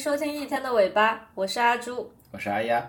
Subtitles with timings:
[0.00, 2.10] 收听一天的尾巴，我是阿朱。
[2.32, 2.82] 我是阿丫。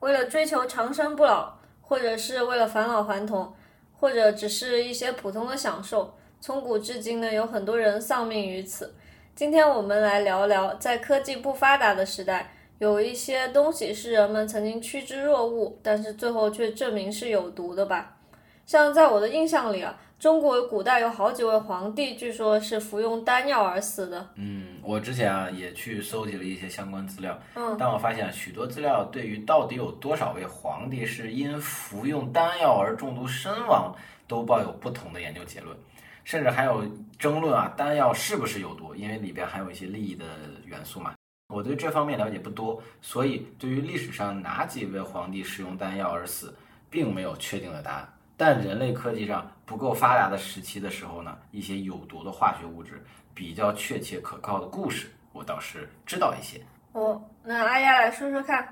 [0.00, 3.50] 为了追求长生不老，或者是为了返老还童，
[3.94, 8.94] 或者只是一些普通的享受，从古至今呢，有很多人丧命于此。
[9.34, 18.18] 今天我们来聊聊，在科技不发达的时代，有一些东西是人们曾经趋之若鹜，但是最后却证明是有毒的吧？
[18.66, 24.26] 像在我的印象里啊，中国古代有好几位皇帝，据说是服用丹药而死的。
[24.36, 33.94] 嗯，我之前啊也去搜集了一些相关资料，嗯，但我发现许多资料对于到底有多少位皇帝是因服用丹药而中毒身亡，
[34.26, 35.76] 都抱有不同的研究结论，
[36.24, 36.82] 甚至还有
[37.18, 40.24] 争论啊，丹药是不是有毒，因为里边含有一些利益的
[40.64, 41.12] 元素嘛。
[41.52, 46.56] 我对这方面了解不多，所以对于历史上哪几位皇帝使用丹药而死，
[46.88, 48.08] 并没有确定的答案。
[48.36, 56.60] 但人类科技上不够发达的时期的时候呢，一些有毒的化学物质比较确切可靠的故事，我倒是知道一些。
[56.92, 58.68] 哦，那阿丫来说说看。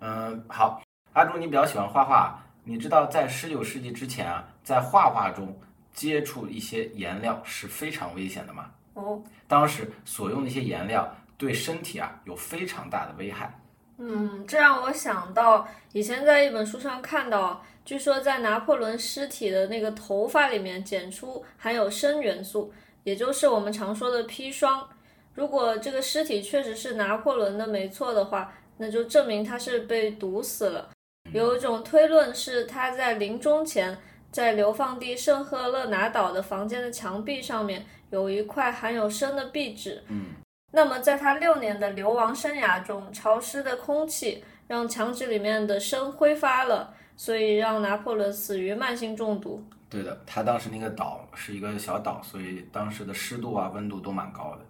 [0.00, 0.82] 嗯，好，
[1.12, 5.56] 阿朱，你比较喜欢画画，你知道在十九世纪之前啊，在画画中
[5.92, 8.70] 接触一些颜料是非常危险的吗？
[8.94, 13.50] 哦，当时所用的一些颜料对身体啊有非常大的危害。
[13.96, 24.88] 嗯，这让我想到以前在一本书上看到，据说在拿破仑尸体的那个头发里面检出含有砷元素，也就是我们常说的砒霜。
[25.34, 30.90] 如果这个尸体确实是拿破仑的没错的话，那就证明他是被毒死了。
[31.32, 33.96] 有一种推论是他在临终前，
[34.30, 40.02] 在流放地圣赫勒拿岛的房间的墙壁上面有一块含有砷的壁纸。
[40.08, 40.26] 嗯，
[40.72, 49.62] 那么，在他六年的流亡生涯中，潮湿的空气让墙纸里面的砷挥发了，所以让拿破仑死于慢性中毒。
[49.88, 54.64] 对的，他当时那个岛是一个小岛，所以当时的湿度啊、温度都蛮高的。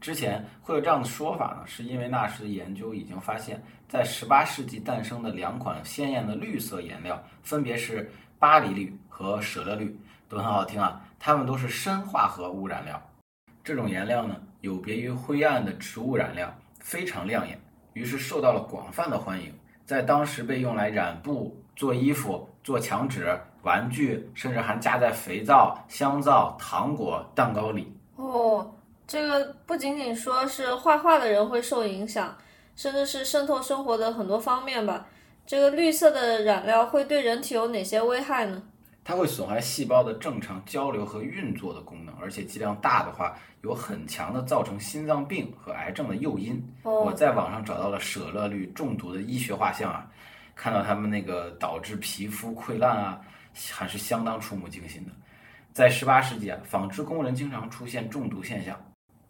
[0.00, 11.02] 之前会有这样的说法呢，是因为那时的研究已经发现，在18世纪诞生的两款鲜艳的绿色颜料，分别是巴黎绿和舍勒绿，都很好听啊。
[11.18, 13.02] 它们都是砷化合物染料。
[13.62, 17.58] 这种颜料呢，有别于灰暗的植物染料，非常亮眼，
[17.94, 19.50] 于是受到了广泛的欢迎。
[19.86, 27.92] 在当时被用来染布、做衣服、做墙纸、玩具，甚至还加在肥皂、香皂、糖果、蛋糕里。
[28.16, 28.74] 哦，
[29.06, 32.36] 这个不仅仅说是画画的人会受影响，
[32.76, 35.06] 甚至是渗透生活的很多方面吧。
[35.46, 38.62] 这个绿色的染料会对人体有哪些危害呢？
[39.06, 46.66] 它会损害细胞的正常交流和运作的功能，而且剂量大的话，有很强的造成心脏病和癌症的诱因。
[46.82, 50.10] 我哦，在网上找到了舍勒绿中毒的医学画像啊，
[50.54, 53.20] 看到他们那个导致皮肤溃烂啊，
[53.72, 55.10] 还是相当触目惊心的。
[55.72, 58.78] 在十八世纪啊，纺织工人经常出现中毒现象，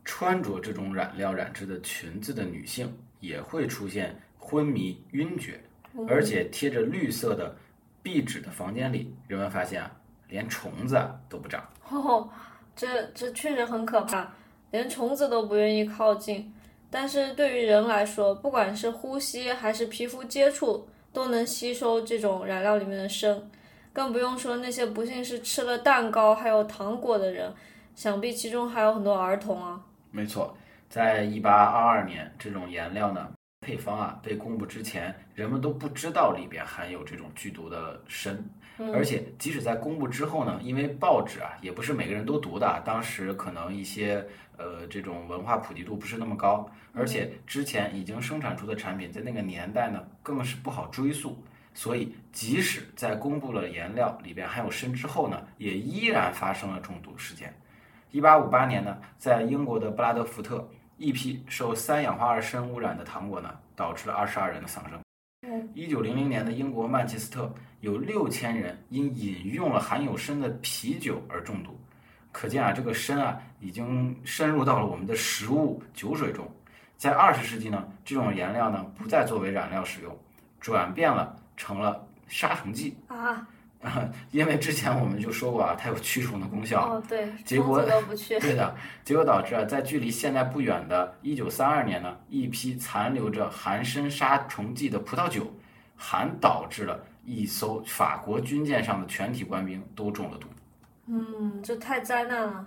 [0.05, 5.59] 穿着这种染料染制的裙子的女性也会出现昏迷、晕厥，
[6.07, 7.57] 而且贴着绿色的
[8.03, 9.91] 壁纸的房间里，人们发现啊，
[10.29, 11.67] 连虫子啊都不长。
[11.89, 12.29] 哦，
[12.77, 14.31] 这这确实很可怕，
[14.71, 16.53] 连虫子都不愿意靠近。
[16.91, 23.41] 但是对于人来说，不管是呼吸还是皮肤接触，都能吸收这种染料里面的砷，
[23.93, 27.51] 更不用说那些不幸是吃了蛋糕还有糖果的人，
[27.95, 29.81] 想必其中还有很多儿童啊。
[30.11, 30.55] 没错，
[30.91, 33.31] 在一八二二年，这种颜料呢
[33.61, 38.37] 配方啊被公布之前，人们都不知道里边含有这种剧毒的砷。
[38.93, 44.27] 而且即使在公布之后呢，因为报纸啊也不是每个人都读的啊，当时可能一些
[44.57, 51.41] 呃这种文化普及度不是那么高，而且之前已经生产出的产品在那个年代呢更是不好追溯，
[51.73, 57.55] 所以即使在公布了颜料里边含有砷之后呢，也依然发生了中毒事件。
[58.11, 65.04] 一八五八年呢，在英国的布拉德福特，一批受三氧化二砷污染的糖果呢，导致了二十二人的丧生。
[65.75, 71.79] 一九零零年的英国曼彻斯特有六千人因饮用了含有砷的啤酒而中毒，
[72.33, 76.51] 可见啊，这个砷啊已经深入到了我们的食物、酒水中。
[76.97, 80.17] 在二十世纪呢，这种颜料呢不再作为染料使用，
[80.61, 82.97] 转变了成了杀虫剂。
[83.09, 83.47] 啊，
[84.33, 86.81] 因为之前我们就说过啊，它有驱虫的功效。
[86.81, 88.39] 哦对，结果都不去。
[88.41, 95.47] 对的，结果导致啊，在距离现在不远的1932年呢，一批残留着含砷杀虫剂的葡萄酒，
[95.97, 100.49] 还导致了一艘法国军舰上的全体官兵都中了毒。
[101.07, 102.67] 嗯，这太灾难了。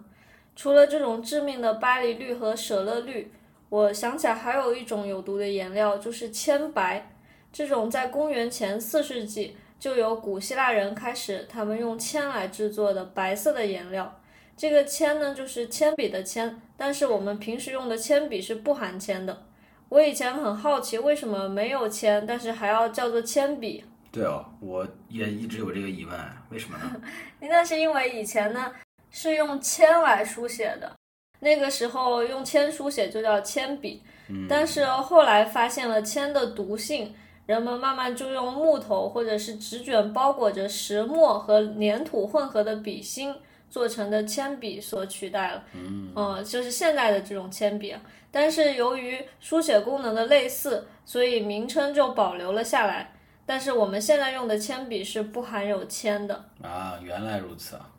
[0.56, 3.31] 除了这种致命的巴黎绿和舍勒绿，
[3.69, 7.12] 我想起来还有一种有毒的颜料，就是铅白。
[7.52, 14.20] 这种在公元前四世纪就由古希腊人开始，他们用铅来制作的白色的颜料。
[14.56, 19.46] 这个铅呢，就是铅笔的铅，但是我们平时用的铅笔是不含铅的。
[19.90, 23.84] 我以前很好奇，为什么没有铅，但是还要叫做铅笔？
[24.12, 26.20] 对哦，我也一直有这个疑问，
[26.50, 27.02] 为什么呢？
[27.42, 28.72] 那是因为以前呢
[29.12, 30.92] 是用铅来书写的，
[31.40, 34.02] 那个时候用铅书写就叫铅笔。
[34.50, 37.16] 但是后来发现了铅的毒性，
[37.48, 43.34] 人们慢慢就用木头或者是纸卷包裹着石墨和粘土混合的笔芯。
[43.70, 47.94] 做成的铅笔所取代了，嗯，就是现在的这种铅笔，
[48.32, 53.12] 但是由于书写功能的类似，所以名称就保留了下来。
[53.46, 57.90] 但是我们现在用的铅笔是不含有铅的啊，原来如此啊。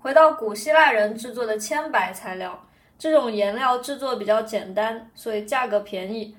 [0.00, 2.66] 回到古希腊人制作的铅白材料，
[2.98, 6.36] 这种颜料制作比较简单，所以价格便宜。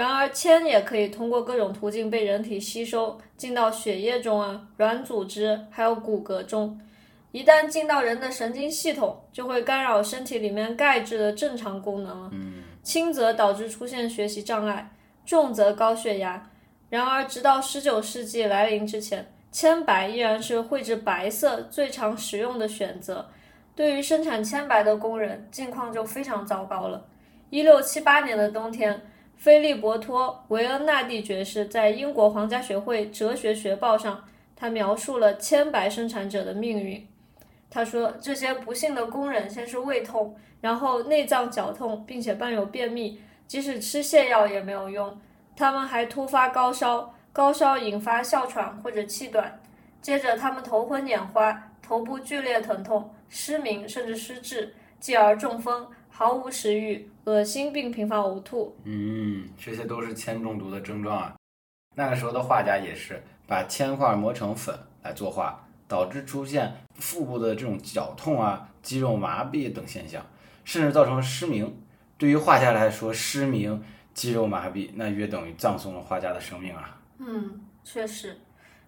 [0.00, 6.80] 然而，铅也可以通过各种途径被人体吸收，进到血液中啊、软组织还有骨骼中。
[7.32, 12.30] 一旦进到人的神经系统，就会干扰身体里面钙质的正常功能了。
[12.82, 14.90] 轻则导致出现学习障碍，
[15.26, 16.50] 重则高血压。
[16.88, 23.28] 然而，直到十九世纪来临之前，铅白依然是绘制白色最常使用的选择。
[23.76, 27.04] 对于生产铅白的工人，境况就非常糟糕了。
[27.50, 28.98] 一六七八年的冬天，
[29.40, 34.22] 菲利伯托·维恩纳蒂爵士在英国皇家学会哲学学报上，
[34.54, 37.08] 他描述了铅白生产者的命运。
[37.70, 45.18] 他说：“这些不幸的工人先是胃痛，然后内脏绞痛，并且伴有便秘，即使吃泻药也没有用。
[45.56, 49.58] 他们还突发高烧，高烧引发哮喘或者气短。
[50.02, 55.88] 接着，他们头昏眼花，头部剧烈疼痛，失明甚至失智，继而中风，
[56.20, 58.76] 毫无食欲，恶心并频繁呕吐。
[58.84, 61.34] 嗯，这些都是铅中毒的症状啊。
[61.96, 70.24] 那个时候的画家也是把铅块磨成粉来作画。”导致出现腹部的这种绞痛啊、肌肉麻痹等现象，
[70.62, 71.82] 甚至造成失明。
[72.16, 73.82] 对于画家来说，失明、
[74.14, 76.96] 肌肉麻痹，那约等于葬送了画家的生命啊。
[77.18, 78.38] 嗯，确实。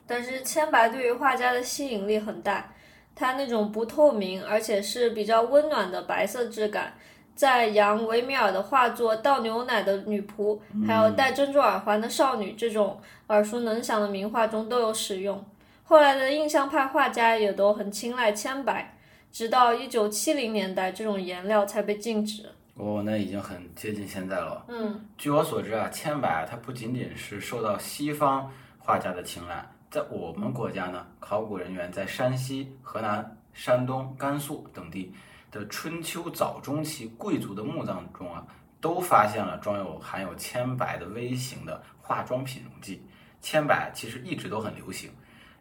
[0.06, 2.72] 但是铅白对于画家的吸引力很大，
[3.16, 6.94] 它那种不透明而且是比较温暖的白色质感，
[7.34, 15.44] 在杨维米尔的画作《倒牛奶的女仆》还有戴珍珠耳环的少女这种耳熟能详的名画中都有使用。
[15.84, 18.96] 后来的印象派画家也都很青睐铅白，
[19.30, 22.44] 直到一九七零年代，这种颜料才被禁止。
[22.74, 24.64] 哦，那已经很接近现在了。
[24.68, 35.12] 嗯，据我所知啊，铅白它不仅仅是受到西方画家的青睐，在我们国家呢，考古人员在山西、河南、山东、甘肃等地
[35.52, 38.44] 的春秋早中期贵族的墓葬中啊，
[38.80, 43.06] 都发现了装有含有铅白的微型的化妆品溶剂。
[43.42, 45.10] 铅白其实一直都很流行。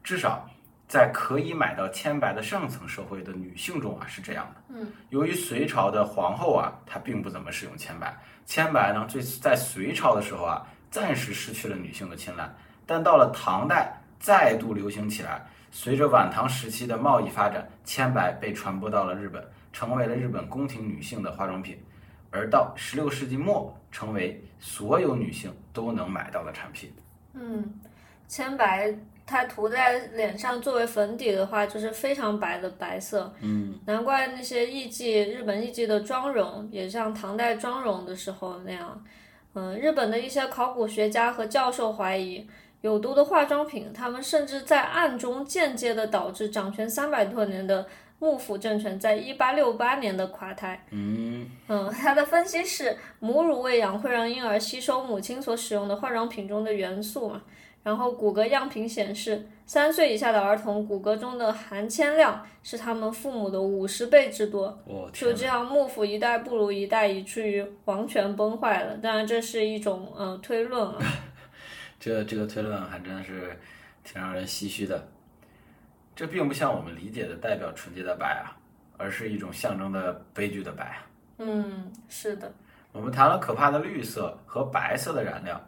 [0.02, 0.50] 至少
[0.88, 4.62] 在可以买到铅白的上层社会的女性中啊是这样的。
[4.70, 8.18] 嗯，由于隋朝的皇后啊，她并不怎么使用铅白。
[8.46, 12.50] 铅白呢，最在隋朝的时候啊，暂时失去了女性的青睐。
[12.86, 15.46] 但到了唐代，再度流行起来。
[15.70, 21.78] 随着晚唐时期的贸易发展，铅白被传播到了日本，成为了日本宫廷女性的化妆品。
[22.30, 26.94] 而到十六世纪末，成为所有女性都能买到的产品。
[27.34, 27.74] 嗯，
[28.28, 28.94] 铅白。
[29.24, 33.34] 它涂在脸上作为粉底的话，就是非常白的白色。
[33.40, 39.02] 嗯，难怪那些艺妓，日本艺妓的妆容也像唐代妆容的时候那样。
[39.54, 42.46] 嗯，日本的一些考古学家和教授怀疑，
[42.82, 47.88] 有毒的化妆品，他们甚至在暗中间接的导致掌权三百多年的
[48.22, 50.86] 幕府政权在一八六八年的垮台。
[50.92, 57.42] 嗯嗯，他的分析是，母乳喂养会让婴儿吸收母亲所使用的化妆品中的元素嘛。
[57.82, 64.80] 然后骨骼样品显示，三岁以下的儿童骨骼中的含铅量是他们父母的五十倍之多。
[65.12, 68.96] 就这样，幕府一代不如一代，以至于皇权崩坏了。
[68.98, 70.98] 当然，这是一种呃推论啊。
[72.00, 73.58] 这这个推论还真是
[74.04, 75.04] 挺让人唏嘘的。
[76.22, 78.54] 这并不像我们理解的代表纯洁的白啊，
[78.96, 81.00] 而是一种象征的悲剧的白。
[81.40, 82.54] 嗯，是的。
[82.92, 85.60] 我们谈了可怕的绿色和白色的染料。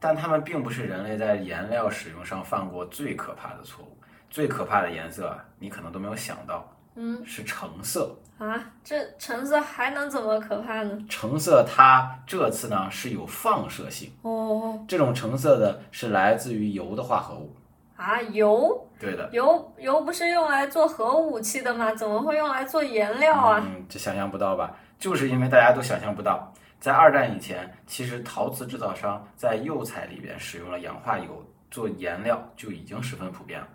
[0.00, 3.96] 但它们并不是人类在颜料使用上犯过最可怕的错误。
[4.28, 8.68] 最可怕的颜色，你可能都没有想到，嗯，是橙色啊。
[8.82, 10.98] 这橙色还能怎么可怕呢？
[11.08, 14.84] 橙色它这次呢是有放射性哦。
[14.88, 17.54] 这种橙色的是来自于油的化合物
[18.00, 18.88] 啊，油？
[18.98, 21.94] 对的，油油不是用来做核武器的吗？
[21.94, 23.62] 怎么会用来做颜料啊？
[23.62, 24.74] 嗯，这想象不到吧？
[24.98, 26.50] 就是因为大家都想象不到。
[26.80, 33.68] 在二战以前，其实陶瓷制造商在釉彩里边使用了氧化铀做颜料就已经十分普遍了。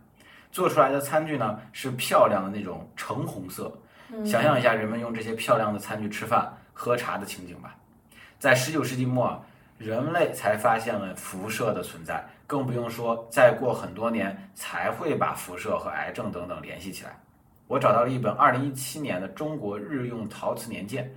[0.51, 3.71] 做出来的餐具呢是漂亮的那种橙红色，
[4.25, 7.75] 想象一下人们用这些漂亮的餐具吃饭、喝茶的情景吧。
[8.39, 9.39] 在十九世纪末，
[9.77, 17.19] 人类才发现了辐射的存在，更不用说再过很多年才会把辐射和癌症等等联系起来。
[17.67, 21.11] 我找到了一本二零一七年的中国日用陶瓷年鉴，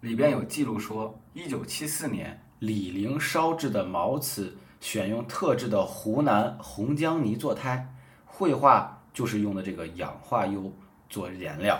[0.00, 7.86] 里边有记录说，一九七四年李陵烧制的毛瓷选用特制的湖南红浆泥做胎，
[8.24, 10.74] 绘画就是用的这个氧化铀
[11.08, 11.78] 做颜料，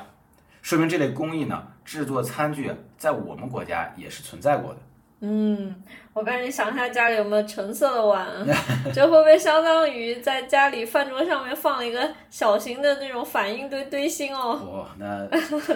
[0.63, 4.81] 说明这类工艺呢，制作餐具在我们国家也是存在过的。
[5.23, 5.75] 嗯，
[6.15, 8.27] 我赶紧想一下家里有没有橙色的碗，
[8.95, 14.59] 这会不会相当于在家里饭桌上面放了一个小型的那种反应堆堆芯哦？
[14.63, 15.25] 哦，那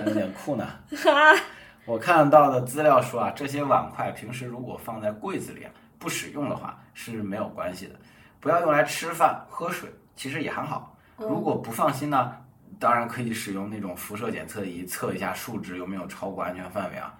[0.07, 0.67] 有点酷呢。
[1.85, 7.95] 我看到的资料说啊，这些碗筷平时如果放在柜子里啊，不使用的话是没有关系的，
[8.41, 10.97] 不要用来吃饭喝水，其实也还好。
[11.19, 12.33] 如果不放心呢，
[12.81, 17.15] 当然可以使用那种辐射检测仪测一下数值有没有超过安全范围啊。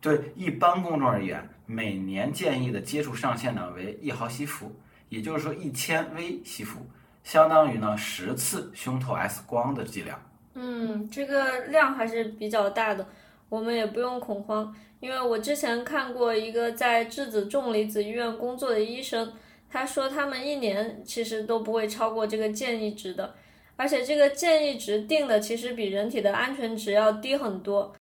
[0.00, 4.72] 对一般公众而言，每年建议的接触上限呢为一毫西弗，
[5.08, 6.80] 也就是说一千微西弗，
[7.22, 10.20] 相当于呢十次胸透 X 光的剂量。
[10.54, 13.06] 嗯，这个量还是比较大的，
[13.48, 19.32] 我们也不用恐慌，因为我之前看过一个在质子重离子医院工作的医生，
[19.68, 23.34] 他说他们一年其实都不会超过这个建议值的，
[23.76, 27.94] 而且这个建议值定的其实比人体的安全值要低很多。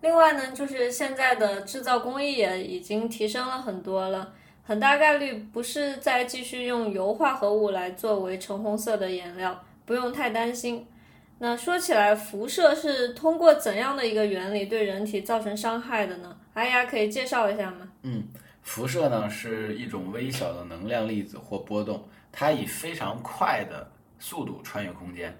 [0.00, 10.86] 另外呢，就是现在的制造工艺也已经提升了很多了，很大概率不是再继续用铀化合物来作为橙红色的颜料，不用太担心。
[11.40, 16.36] 那说起来，辐射是通过怎样的一个原理对人体造成伤害的呢？
[16.54, 17.88] 阿雅可以介绍一下吗？
[18.02, 18.24] 嗯，
[18.62, 25.36] 辐射呢是一种微小的能量粒子或波动，它以非常快的速度穿越空间，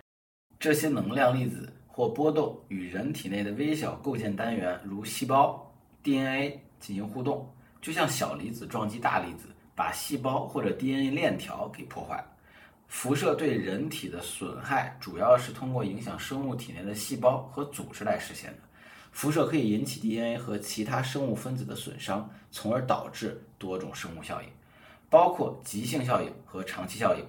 [0.59, 1.73] 这些能量粒子。
[1.99, 5.69] 或波动与人体内的微小构建单元，如细胞、
[6.05, 7.53] DNA 进行互动，
[7.83, 12.25] 就像小离子撞击大离子，把细胞或者 DNA 链条给破坏。
[12.87, 18.59] 辐射对人体的损害主要是通过影响生物体内的细胞和组织来实现的。
[19.11, 24.49] 辐射可以引起 DNA 和其他生物分子的损伤，从而导致多种生物效应，
[25.11, 27.25] 包括急性效应和长期效应。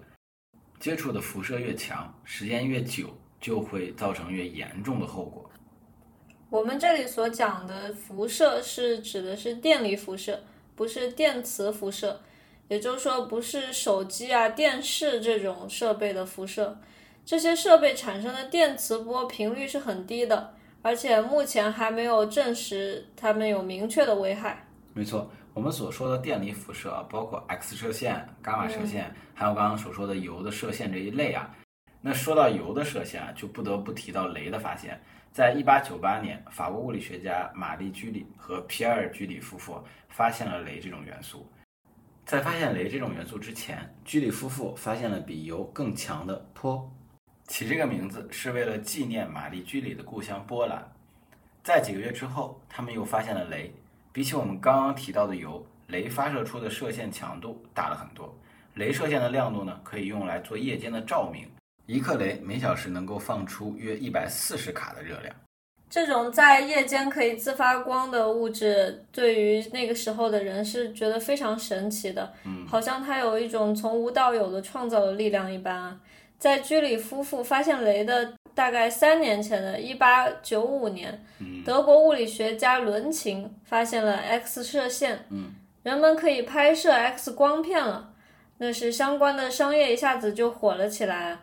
[0.80, 3.10] 接触的辐射越强，时间越久。
[3.40, 5.50] 就会造成越严重的后果。
[6.50, 10.42] 我们这里所讲的辐射是指的是电离辐射，
[10.76, 12.20] 不是电磁辐射，
[12.68, 16.78] 也就是说不是手机啊、电视这种设备的辐射。
[17.24, 24.66] 这些设备产生的电磁波频率是很低的，而且目前还没有证实它们有明确的危害。
[24.96, 31.56] 没错，我们所说的电离辐射包括 X 射线、伽马射线，还有刚刚所说的铀的射线这一类啊。
[32.02, 35.00] 那说到铀的射线啊，就不得不提到镭的发现。
[35.32, 41.46] 在一八九八年，法国物理学家玛丽居里和皮埃尔居里夫妇发现了镭这种元素。
[42.26, 46.90] 在发现镭这种元素之前，居里夫妇发现了比铀更强的钋。
[47.48, 50.88] 起这个名字是为了纪念玛丽居里的故乡波兰。
[51.64, 53.70] 在几个月之后，他们又发现了镭。
[54.12, 58.34] 比起我们刚刚提到的铀，镭发射出的射线强度大了很多。
[58.76, 61.48] 镭射线的亮度呢，可以用来做夜间的照明。
[61.90, 65.36] 一克雷每小时能够放出约一百四十卡的热量。
[65.90, 76.00] 这种在夜间可以自发光的物质，对于那个时候的人是觉得非常神奇的，嗯，好像它有一种从无到有的创造的力量一般啊。
[76.38, 81.26] 在居里夫妇发现镭的大概三年前的一八九五年，
[81.66, 88.14] 德国物理学家伦琴发现了 X 射线，嗯，人们可以拍摄 X 光片了，
[88.60, 91.40] 那是相关的商业一下子就火了起来。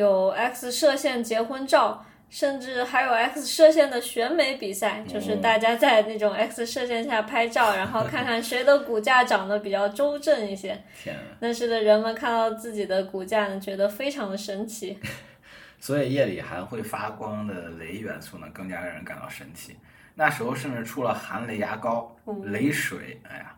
[0.00, 10.82] 有 X 射线结婚照，甚至还有 X 射线的选美比赛，就是大家在那种 X 射线下拍照，然后 看看谁的骨架长得比较周正一些。
[11.02, 14.98] 天，那时的人们看到自己的骨架呢，觉得非常的神奇。
[15.78, 19.76] 所以夜里还会发光的镭元素呢，更加让人感到神奇。
[20.14, 23.54] 那时候甚至出了含镭牙膏、镭水，哎呀，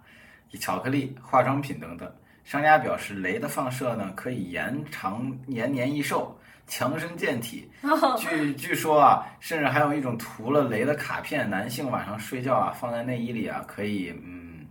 [0.59, 2.13] 巧克力、化妆品等等。
[2.45, 7.71] 商家表示，镭的放射呢可以延长延年益寿、强身健体。
[8.19, 14.67] 据据说啊，甚至还有一种涂了镭的卡片，男性晚上睡觉啊放在内衣里啊，可以嗯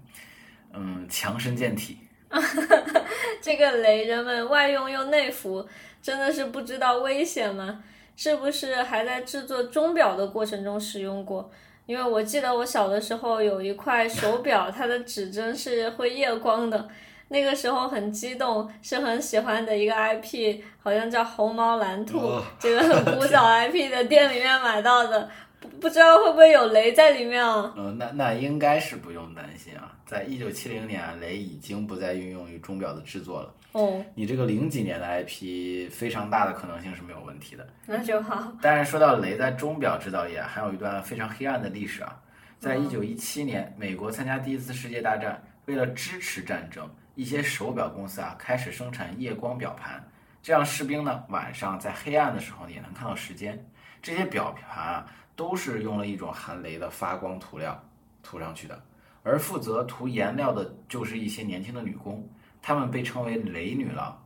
[0.73, 1.97] 嗯强身健体。
[3.41, 5.67] 这个镭人们外用又内服，
[6.01, 7.83] 真的是不知道危险吗？
[8.15, 11.49] 是不是还在制作钟表的过程中使用过？
[11.87, 16.87] 因为我记得我小的时候有一块手表，它的指针是会夜光的。
[17.31, 22.19] 那个时候很激动，是很喜欢的一个 IP，好像叫红毛蓝兔，
[22.59, 25.29] 这个很 古早 IP 的店里面买到的，
[25.79, 27.73] 不知道会不会有雷在里面啊？
[27.77, 29.93] 嗯，那那应该是不用担心啊。
[30.05, 33.53] 在一九七零年，雷已经不再运用于钟表的制作了。
[33.71, 37.65] 哦，你这个零几年的 IP，非常大的可能性是没有问题的。
[37.88, 38.51] 那就好。
[38.61, 42.19] 但是说到雷在钟表制造业，还有一段非常黑暗的历史啊。
[42.59, 50.01] 在一九一七年，美国参加第一次世界大战，为了支持战争，一些手表公司啊开始生产夜光表盘，
[50.41, 53.63] 这样士兵呢晚上在黑暗的时候也能看到时间。
[54.01, 57.81] 这些表盘啊都是用了一种含镭的发光涂料
[58.23, 58.83] 涂上去的，
[59.23, 62.27] 而负责涂颜料的就是一些年轻的女工，
[62.61, 64.17] 她们被称为雷女郎。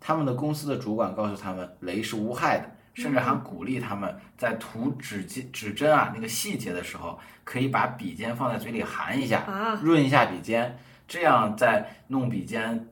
[0.00, 2.70] 他们的公司的主管告诉他们，镭是无害的。
[2.94, 9.42] 甚至还鼓励他们在涂指尖指针啊那个细节的时候，可以把笔尖放在嘴里含一下，
[9.82, 12.88] 润一下笔尖，这样在弄笔尖，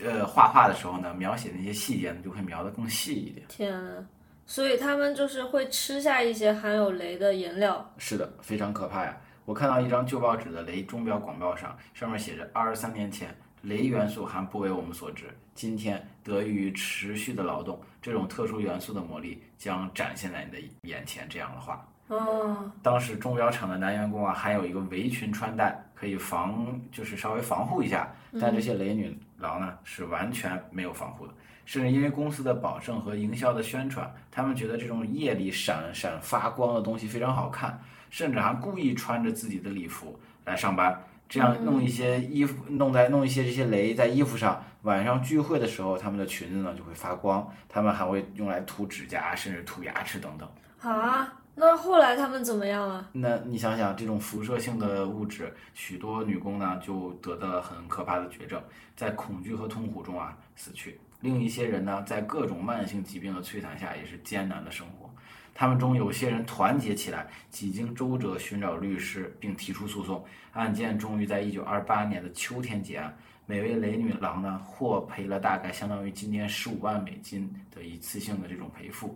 [0.00, 3.46] 呃画画的时候呢，描写那些细节呢就会描得更细一点。
[3.48, 4.04] 天啊！
[4.46, 7.88] 所以他们就是会吃下一些含有镭的颜料。
[7.98, 9.16] 是的，非常可怕呀！
[9.44, 13.34] 我看到一张旧报纸的镭钟表广告上，上面写着二十三年前。
[13.62, 21.28] 镭元素还不为我们所知，今天得益于持续的劳动，这种特殊元素的魔力将展现在你的眼前。
[21.28, 28.08] 这样的话，哦，当时钟表厂的男员工啊，还有一个围裙穿戴，可以防，就是稍微防护一下。
[28.40, 31.34] 但这些雷女郎呢，是完全没有防护的，
[31.66, 37.78] 甚至因为公司的保证和营销的宣传，他们觉得这种夜里闪闪发光的东西非常好看，
[38.08, 40.98] 甚至还故意穿着自己的礼服来上班。
[41.28, 47.48] 这样弄一些衣服，弄在弄一些这些雷在衣服上，晚上聚会的时候，他们的裙子呢就会发光。
[47.68, 50.48] 他们还会用来涂指甲，甚至涂牙齿等等。
[50.76, 53.10] 好啊，那后来他们怎么样了？
[53.12, 58.62] 那你想想，这种辐射性的物质，许多女工呢就得了很可怕的绝症，
[58.96, 60.98] 在恐惧和痛苦中啊死去。
[61.20, 65.10] 另一些人呢，在各种慢性疾病的摧残下，也是艰难的生活。
[65.54, 70.24] 他们中有些人团结起来，几经周折寻找律师，并提出诉讼。
[70.54, 73.14] 案件终于在一九二八年的秋天结案。
[73.44, 79.14] 每位雷女郎呢，获赔了大概相当于今天十五万美金的一次性的这种赔付，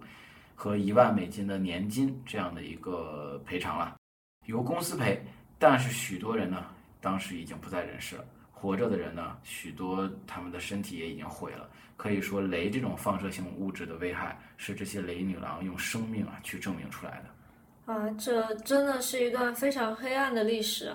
[0.55, 3.97] 和一万美金的年金这样的一个赔偿了，
[4.47, 5.21] 由公司赔。
[5.59, 6.65] 但是许多人呢，
[7.01, 8.25] 当时已经不在人世了。
[8.51, 11.69] 活着的人呢，许多他们的身体也已经毁了。
[11.97, 17.93] 可以说，镭这种放射性物质的危害是这些雷女郎用生命啊去证明出来的。
[17.93, 20.93] 啊，这真的是一段非常黑暗的历史。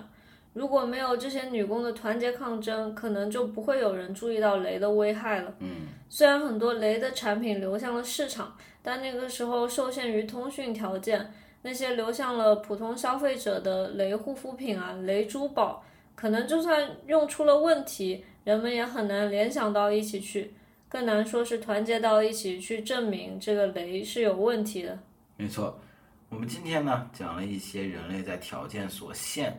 [0.60, 5.56] 如果没有这些女工的团结抗争，可能就不会有人注意到雷的危害了。
[5.60, 15.82] 嗯，虽然很多雷的产品流向了市场，但那个时候受限于通讯条件，那些流向了普通消费者的雷护肤品啊、雷珠宝。
[16.14, 20.54] 可能就算用出了问题，人们也很难联想到一起去，
[20.90, 25.00] 更难说是团结到一起去证明这个雷是有问题的。
[25.38, 25.80] 没错，
[26.28, 29.58] 我们今天呢讲了一些人类在条件所限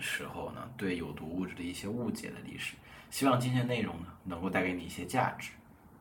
[0.00, 2.74] 时候呢对有毒物质的一些误解的历史，
[3.10, 5.50] 希望今天内容呢能够带给你一些价值。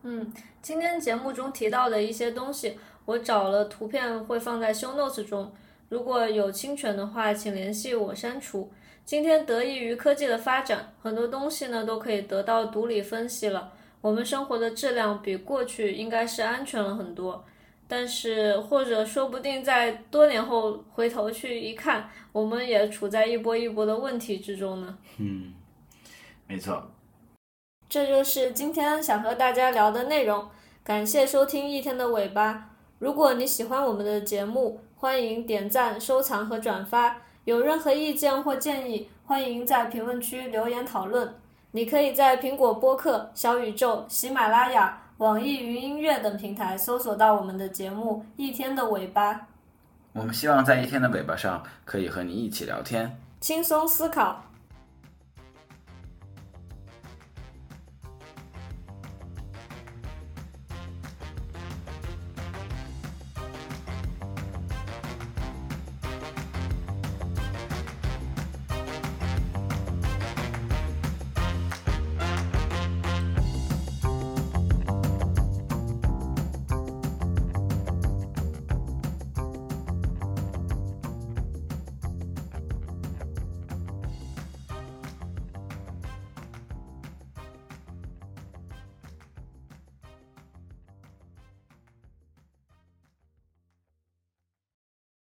[0.03, 0.31] 嗯，
[0.61, 5.53] 今天节目中提到的一些东西，我找了图片会放在 show notes 中，
[5.89, 8.71] 如果有侵权的话，请联系我删除。
[9.03, 13.73] 今天得益于科技的发展，很多东西呢都可以得到毒理分析了。
[14.01, 17.43] 我们生活的质量比过去应该是安全了很多。
[17.89, 24.97] 但是或者说不定在多年后回头去一看，我们也处在一波一波的问题之中呢。
[25.17, 25.51] 嗯，
[26.45, 26.91] 没错。
[27.89, 30.47] 这就是今天想和大家聊的内容。
[30.83, 32.69] 感谢收听一天的尾巴。
[32.99, 37.23] 如果你喜欢我们的节目，欢迎点赞、收藏和转发。
[37.45, 41.33] 有任何意见或建议，欢迎在评论区留言讨论。
[41.71, 49.33] 你可以在苹果播客、小宇宙、喜马拉雅、网易云音乐等平台搜索到我们的节目《一天的尾巴》。
[50.13, 54.41] 我们希望在一天的尾巴上可以和你一起聊天，轻松思考。